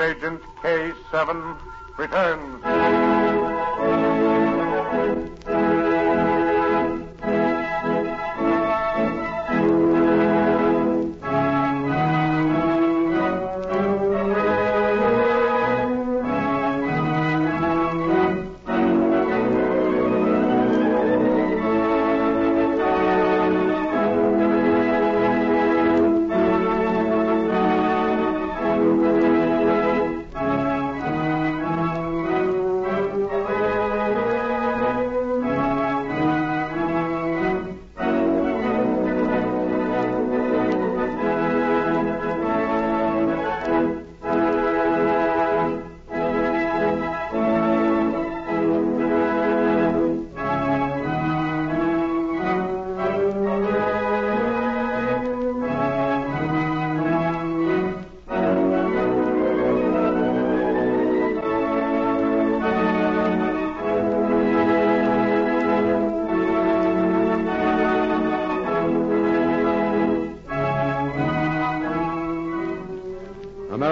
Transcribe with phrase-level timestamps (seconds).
[0.00, 1.58] Agent K7
[1.98, 3.19] returns.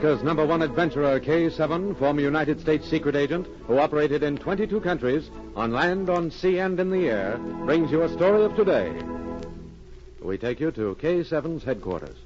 [0.00, 5.28] America's number one adventurer, K7, former United States secret agent who operated in 22 countries,
[5.54, 8.98] on land, on sea, and in the air, brings you a story of today.
[10.22, 12.16] We take you to K7's headquarters.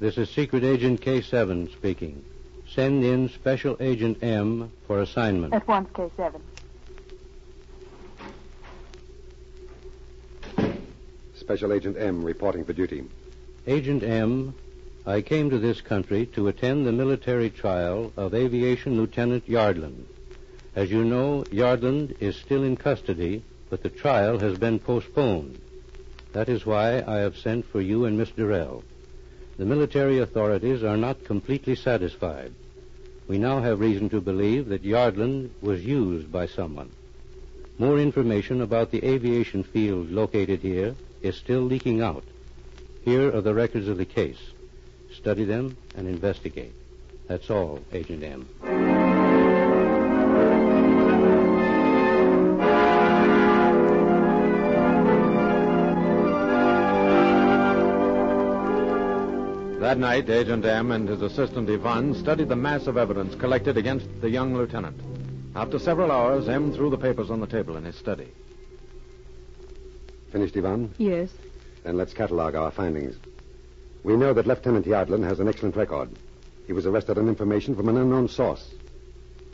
[0.00, 2.24] This is Secret Agent K7 speaking.
[2.68, 5.54] Send in Special Agent M for assignment.
[5.54, 6.40] At once, K7.
[11.36, 13.04] Special Agent M reporting for duty.
[13.66, 14.54] Agent M,
[15.06, 20.04] I came to this country to attend the military trial of Aviation Lieutenant Yardland.
[20.74, 25.60] As you know, Yardland is still in custody, but the trial has been postponed.
[26.32, 28.82] That is why I have sent for you and Miss Durrell.
[29.58, 32.52] The military authorities are not completely satisfied.
[33.28, 36.90] We now have reason to believe that Yardland was used by someone.
[37.78, 42.24] More information about the aviation field located here is still leaking out.
[43.04, 44.38] Here are the records of the case.
[45.16, 46.72] Study them and investigate.
[47.26, 48.48] That's all, Agent M.
[59.80, 64.06] That night, Agent M and his assistant Yvonne studied the mass of evidence collected against
[64.20, 64.96] the young lieutenant.
[65.56, 68.28] After several hours, M threw the papers on the table in his study.
[70.30, 70.94] Finished, Yvonne?
[70.98, 71.30] Yes.
[71.82, 73.16] Then let's catalog our findings.
[74.04, 76.10] We know that Lieutenant Yardland has an excellent record.
[76.66, 78.70] He was arrested on information from an unknown source.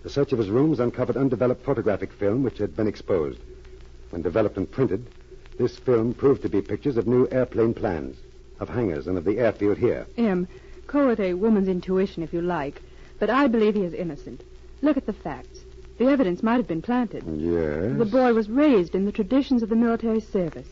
[0.03, 3.41] The search of his rooms uncovered undeveloped photographic film which had been exposed.
[4.11, 5.07] When developed and printed,
[5.59, 8.17] this film proved to be pictures of new airplane plans,
[8.61, 10.07] of hangars, and of the airfield here.
[10.17, 10.47] M,
[10.87, 12.81] call it a woman's intuition if you like,
[13.19, 14.43] but I believe he is innocent.
[14.83, 15.61] Look at the facts.
[15.99, 17.25] The evidence might have been planted.
[17.27, 17.99] Yes.
[17.99, 20.69] The boy was raised in the traditions of the military service.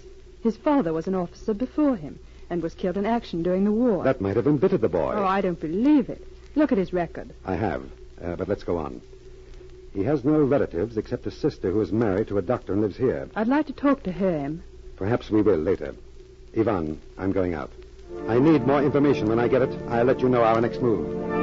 [0.47, 2.21] His father was an officer before him
[2.51, 4.05] and was killed in action during the war.
[4.05, 5.13] That might have embittered the boy.
[5.17, 6.25] Oh, I don't believe it.
[6.55, 7.35] Look at his record.
[7.45, 7.83] I have.
[8.23, 9.01] Uh, but let's go on.
[9.93, 12.97] He has no relatives except a sister who is married to a doctor and lives
[12.97, 13.29] here.
[13.35, 14.63] I'd like to talk to her, Em.
[14.95, 15.97] Perhaps we will later.
[16.53, 17.73] Yvonne, I'm going out.
[18.29, 19.29] I need more information.
[19.29, 21.36] When I get it, I'll let you know our next move.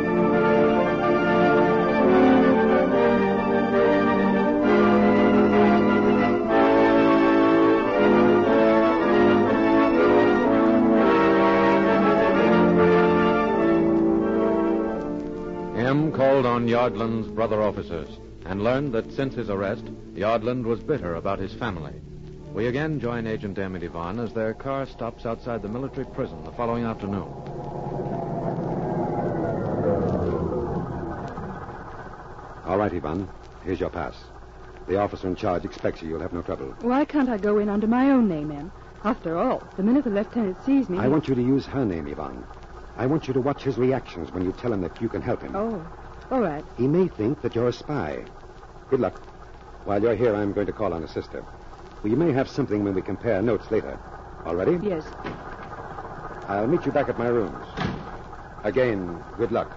[16.44, 18.10] Called on Yardland's brother officers
[18.46, 21.94] and learned that since his arrest, Yardland was bitter about his family.
[22.54, 26.44] We again join Agent M and Yvonne as their car stops outside the military prison
[26.44, 27.32] the following afternoon.
[32.66, 33.30] All right, Yvonne.
[33.64, 34.16] Here's your pass.
[34.90, 36.10] The officer in charge expects you.
[36.10, 36.76] You'll have no trouble.
[36.82, 38.70] Why can't I go in under my own name, Em?
[39.06, 40.98] After all, the minute the lieutenant sees me.
[40.98, 42.44] I want you to use her name, Yvonne.
[42.98, 45.42] I want you to watch his reactions when you tell him that you can help
[45.42, 45.56] him.
[45.56, 45.82] Oh,
[46.32, 46.64] all right.
[46.78, 48.24] He may think that you're a spy.
[48.90, 49.18] Good luck.
[49.86, 51.44] While you're here, I'm going to call on a sister.
[52.04, 54.00] We may have something when we compare notes later.
[54.46, 54.80] All ready?
[54.86, 55.06] Yes.
[56.48, 57.66] I'll meet you back at my rooms.
[58.64, 59.72] Again, good luck.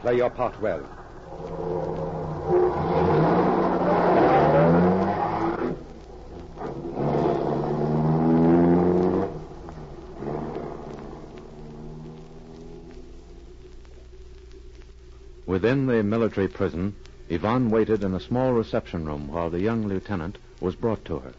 [0.00, 0.84] Play your part well.
[15.66, 16.94] Within the military prison,
[17.28, 21.32] Yvonne waited in a small reception room while the young lieutenant was brought to her.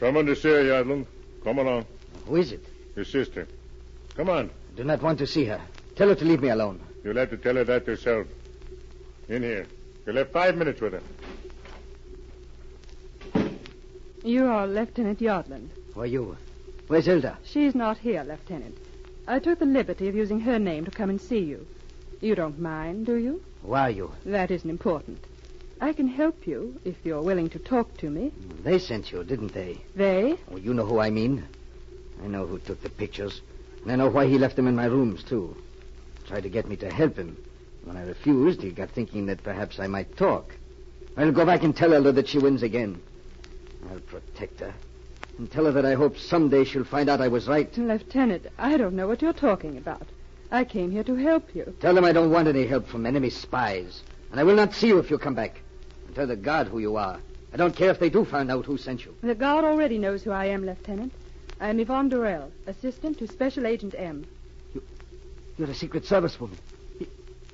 [0.00, 1.04] Someone to see you, Yardland.
[1.44, 1.84] Come along.
[2.24, 2.64] Who is it?
[2.96, 3.46] Your sister.
[4.16, 4.48] Come on.
[4.48, 5.60] I do not want to see her.
[5.94, 6.80] Tell her to leave me alone.
[7.04, 8.26] You'll have to tell her that yourself.
[9.28, 9.66] In here.
[10.06, 11.02] You'll have five minutes with her.
[14.24, 15.68] You are Lieutenant Yardland.
[15.92, 16.38] Who are you?
[16.86, 17.36] Where's Hilda?
[17.44, 18.78] She's not here, Lieutenant.
[19.26, 21.66] I took the liberty of using her name to come and see you.
[22.20, 23.42] You don't mind, do you?
[23.62, 24.12] Who are you?
[24.24, 25.24] That isn't important.
[25.80, 28.32] I can help you if you're willing to talk to me.
[28.62, 29.78] They sent you, didn't they?
[29.94, 30.36] They?
[30.50, 31.44] Oh, you know who I mean.
[32.22, 33.40] I know who took the pictures.
[33.82, 35.56] And I know why he left them in my rooms, too.
[36.26, 37.36] Tried to get me to help him.
[37.84, 40.54] When I refused, he got thinking that perhaps I might talk.
[41.16, 43.00] I'll go back and tell Hilda that she wins again.
[43.90, 44.74] I'll protect her.
[45.38, 47.76] And tell her that I hope someday she'll find out I was right.
[47.76, 50.06] Lieutenant, I don't know what you're talking about.
[50.50, 51.74] I came here to help you.
[51.80, 54.02] Tell them I don't want any help from enemy spies.
[54.30, 55.60] And I will not see you if you come back.
[56.06, 57.18] And tell the guard who you are.
[57.52, 59.14] I don't care if they do find out who sent you.
[59.22, 61.12] The guard already knows who I am, Lieutenant.
[61.60, 64.26] I'm Yvonne Durrell, assistant to Special Agent M.
[65.58, 66.58] You're a Secret Service woman.
[66.98, 67.06] You,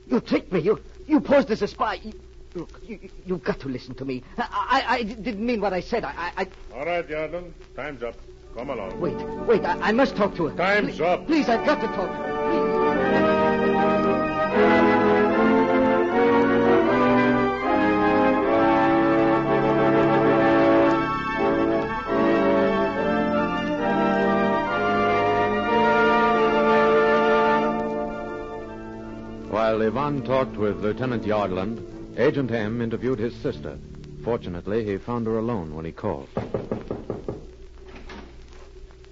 [0.06, 0.60] you tricked me.
[0.60, 1.94] You you posed as a spy.
[2.02, 2.12] You,
[2.54, 4.22] look, you, you've got to listen to me.
[4.38, 6.04] I, I, I didn't mean what I said.
[6.04, 7.52] I, I, All right, Yardland.
[7.76, 8.14] Time's up.
[8.56, 8.98] Come along.
[9.00, 9.14] Wait,
[9.46, 9.64] wait.
[9.64, 10.56] I, I must talk to her.
[10.56, 11.26] Time's please, up.
[11.26, 12.50] Please, I've got to talk to her.
[12.50, 12.88] Please.
[29.50, 33.78] While Yvonne talked with Lieutenant Yardland, Agent M interviewed his sister.
[34.24, 36.28] Fortunately, he found her alone when he called.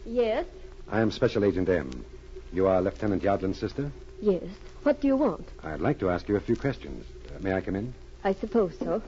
[0.05, 0.45] Yes,
[0.91, 2.05] I am Special Agent M.
[2.53, 3.91] You are Lieutenant Yardland's sister?
[4.21, 4.43] yes.
[4.83, 5.49] What do you want?
[5.65, 7.05] I'd like to ask you a few questions.
[7.29, 7.93] Uh, may I come in?
[8.23, 9.03] I suppose so.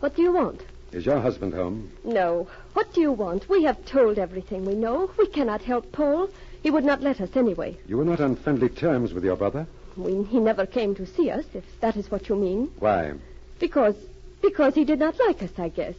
[0.00, 0.62] What do you want?
[0.92, 1.90] Is your husband home?
[2.02, 2.48] No.
[2.72, 3.46] What do you want?
[3.50, 5.10] We have told everything we know.
[5.18, 6.30] We cannot help Paul.
[6.62, 7.76] He would not let us anyway.
[7.86, 9.66] You were not on friendly terms with your brother?
[10.02, 12.70] We, he never came to see us, if that is what you mean.
[12.78, 13.12] Why?
[13.58, 13.96] Because
[14.42, 15.94] because he did not like us, I guess.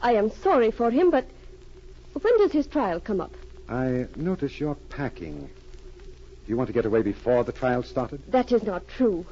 [0.00, 1.26] I am sorry for him, but
[2.20, 3.32] when does his trial come up?
[3.68, 5.38] I notice you're packing.
[5.38, 8.20] Do you want to get away before the trial started?
[8.30, 9.26] That is not true.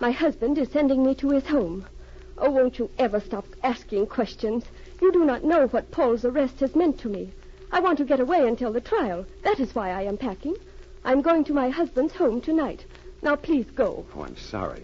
[0.00, 1.86] My husband is sending me to his home.
[2.38, 4.64] Oh, won't you ever stop asking questions?
[5.00, 7.32] You do not know what Paul's arrest has meant to me.
[7.70, 9.26] I want to get away until the trial.
[9.42, 10.56] That is why I am packing.
[11.04, 12.84] I'm going to my husband's home tonight.
[13.22, 14.04] Now, please go.
[14.16, 14.82] Oh, I'm sorry.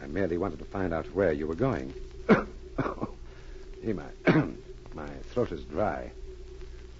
[0.00, 1.94] I merely wanted to find out where you were going.
[2.28, 4.04] Gee, my,
[4.94, 6.12] my throat is dry.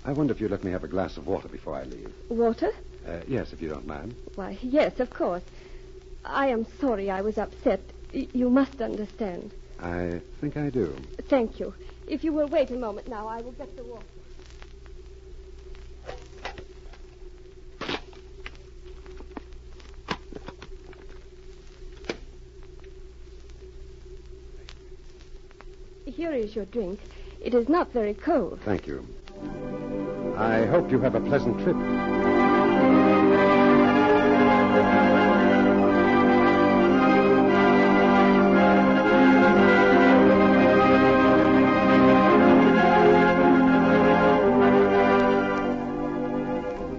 [0.05, 2.13] I wonder if you'd let me have a glass of water before I leave.
[2.31, 2.71] Water?
[3.07, 4.15] Uh, yes, if you don't mind.
[4.35, 5.43] Why, yes, of course.
[6.25, 7.81] I am sorry I was upset.
[8.15, 9.51] Y- you must understand.
[9.79, 10.97] I think I do.
[11.29, 11.75] Thank you.
[12.09, 14.05] If you will wait a moment now, I will get the water.
[26.17, 26.99] Here is your drink.
[27.43, 28.59] It is not very cold.
[28.65, 29.07] Thank you.
[30.35, 31.77] I hope you have a pleasant trip.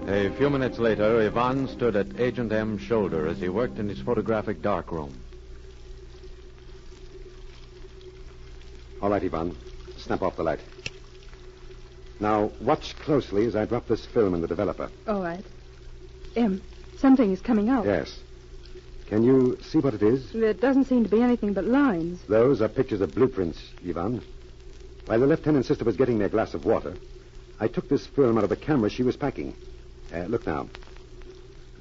[0.08, 3.98] A few minutes later, Yvonne stood at Agent M's shoulder as he worked in his
[3.98, 5.12] photographic darkroom.
[9.00, 9.56] All right, Yvonne.
[9.96, 10.60] Snap off the light.
[12.20, 14.90] Now, watch closely as I drop this film in the developer.
[15.06, 15.44] All right.
[16.34, 16.62] M,
[16.98, 17.84] something is coming out.
[17.86, 18.18] Yes.
[19.06, 20.32] Can you see what it is?
[20.32, 22.20] There doesn't seem to be anything but lines.
[22.28, 24.20] Those are pictures of blueprints, Yvonne.
[25.06, 26.94] While the lieutenant's sister was getting me a glass of water,
[27.58, 29.54] I took this film out of the camera she was packing.
[30.14, 30.68] Uh, look now.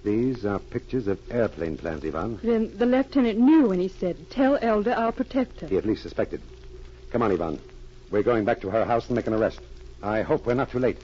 [0.06, 2.40] These are pictures of airplane plans, Yvonne.
[2.42, 5.68] Then the lieutenant knew when he said, Tell Hilda I'll protect her.
[5.68, 6.42] He at least suspected.
[7.12, 7.60] Come on, Yvonne.
[8.12, 9.60] We're going back to her house and make an arrest.
[10.04, 10.98] I hope we're not too late.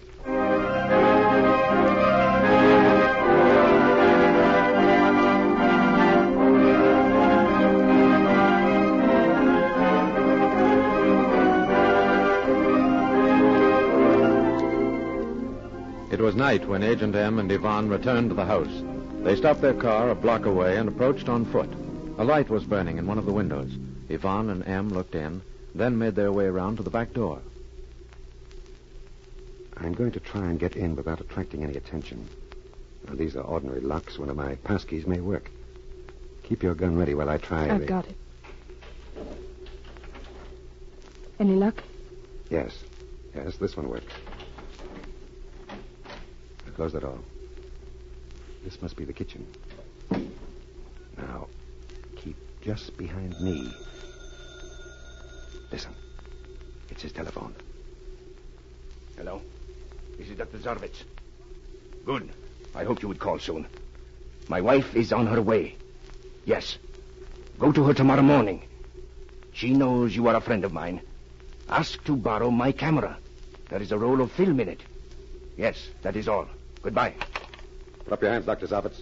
[16.11, 18.67] It was night when Agent M and Yvonne returned to the house.
[19.23, 21.69] They stopped their car a block away and approached on foot.
[22.17, 23.71] A light was burning in one of the windows.
[24.09, 25.41] Yvonne and M looked in,
[25.75, 27.41] then made their way around to the back door.
[29.77, 32.27] I'm going to try and get in without attracting any attention.
[33.07, 34.17] Now, these are ordinary locks.
[34.19, 35.49] One of my passkeys may work.
[36.43, 37.69] Keep your gun ready while I try.
[37.69, 38.15] I've the- got it.
[41.39, 41.83] Any luck?
[42.49, 42.77] Yes.
[43.35, 44.13] Yes, this one works.
[46.75, 47.19] Close the door.
[48.63, 49.45] This must be the kitchen.
[51.17, 51.47] Now,
[52.15, 53.71] keep just behind me.
[55.73, 55.95] Listen.
[56.91, 57.55] It's his telephone.
[59.17, 59.41] Hello?
[60.19, 60.59] This is Dr.
[60.59, 61.03] Zarvitz.
[62.05, 62.29] Good.
[62.75, 63.65] I hoped you would call soon.
[64.47, 65.75] My wife is on her way.
[66.45, 66.77] Yes.
[67.57, 68.61] Go to her tomorrow morning.
[69.53, 71.01] She knows you are a friend of mine.
[71.67, 73.17] Ask to borrow my camera.
[73.69, 74.81] There is a roll of film in it.
[75.57, 76.47] Yes, that is all.
[76.83, 77.15] Goodbye.
[78.03, 78.67] Put up your hands, Dr.
[78.67, 79.01] Zavitz.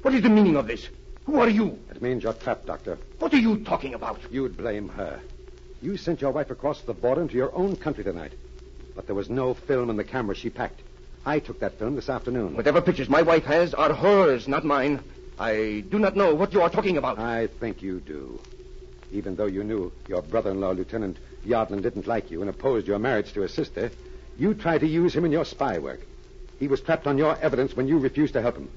[0.00, 0.88] What is the meaning of this?
[1.26, 1.78] Who are you?
[1.90, 2.96] It means you're trapped, Doctor.
[3.18, 4.20] What are you talking about?
[4.30, 5.20] You'd blame her.
[5.82, 8.32] You sent your wife across the border into your own country tonight.
[8.94, 10.80] But there was no film in the camera she packed.
[11.24, 12.56] I took that film this afternoon.
[12.56, 15.02] Whatever pictures my wife has are hers, not mine.
[15.38, 17.18] I do not know what you are talking about.
[17.18, 18.40] I think you do.
[19.12, 23.32] Even though you knew your brother-in-law, Lieutenant Yardland, didn't like you and opposed your marriage
[23.34, 23.90] to his sister,
[24.38, 26.00] you tried to use him in your spy work.
[26.58, 28.70] He was trapped on your evidence when you refused to help him.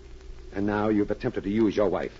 [0.53, 2.11] And now you've attempted to use your wife.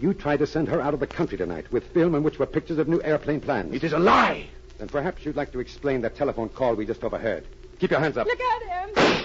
[0.00, 2.46] You tried to send her out of the country tonight with film in which were
[2.46, 3.74] pictures of new airplane plans.
[3.74, 4.48] It is a lie.
[4.78, 7.44] Then perhaps you'd like to explain that telephone call we just overheard.
[7.80, 8.26] Keep your hands up.
[8.26, 9.24] Look at him.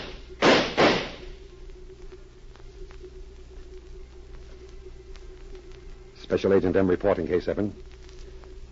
[6.15, 7.71] Special Agent M reporting, K7.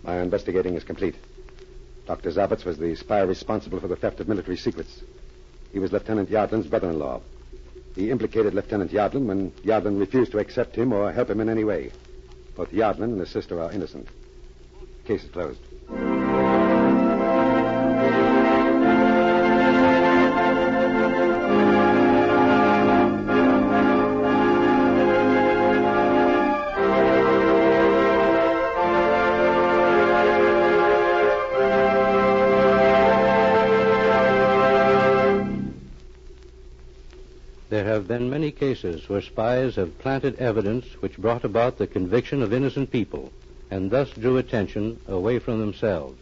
[0.02, 1.14] My investigating is complete.
[2.06, 2.30] Dr.
[2.30, 5.02] Zabitz was the spy responsible for the theft of military secrets.
[5.72, 7.20] He was Lieutenant Yardland's brother-in-law.
[7.94, 11.64] He implicated Lieutenant Yardland when Yardland refused to accept him or help him in any
[11.64, 11.92] way.
[12.56, 14.06] Both Yardland and his sister are innocent.
[15.04, 15.58] Case is closed.
[38.12, 42.90] Been many cases where spies have planted evidence which brought about the conviction of innocent
[42.90, 43.32] people
[43.70, 46.20] and thus drew attention away from themselves.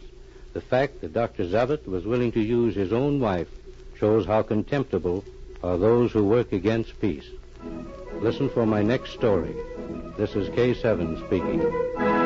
[0.53, 1.43] The fact that Dr.
[1.43, 3.49] Zabit was willing to use his own wife
[3.97, 5.25] shows how contemptible
[5.61, 7.27] are those who work against peace.
[8.21, 9.53] Listen for my next story.
[10.15, 12.20] This is K7 speaking.